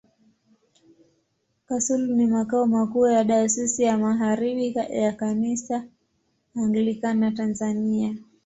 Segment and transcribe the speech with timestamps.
[1.67, 5.83] Kasulu ni makao makuu ya Dayosisi ya Magharibi ya Kanisa
[6.55, 8.15] Anglikana Tanzania.